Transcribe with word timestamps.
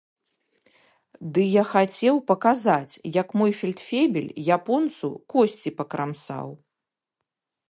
Ды 1.35 1.43
я 1.47 1.63
хацеў 1.73 2.15
паказаць, 2.31 2.93
як 3.21 3.27
мой 3.43 3.51
фельдфебель 3.61 4.31
японцу 4.59 5.07
косці 5.35 5.69
пакрамсаў. 5.81 6.47